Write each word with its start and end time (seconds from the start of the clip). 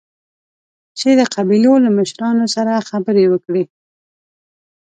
چې 0.99 1.09
د 1.19 1.21
قبيلو 1.33 1.73
له 1.85 1.89
مشرانو 1.97 2.45
سره 2.55 2.85
خبرې 2.89 3.25
وکړي. 3.29 3.63